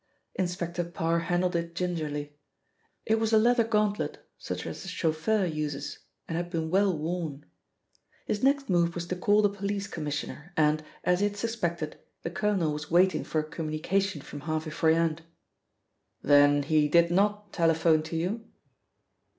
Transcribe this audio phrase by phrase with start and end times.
[0.33, 2.35] Inspector Parr handled it gingerly.
[3.05, 7.45] It was a leather gauntlet, such as a chauffeur uses, and had been well worn.
[8.25, 12.31] His next move was to call the Police Commissioner and, as he had suspected, the
[12.31, 15.21] colonel was waiting for a communication from Harvey Froyant.
[16.23, 18.43] "Then he did not telephone to you?"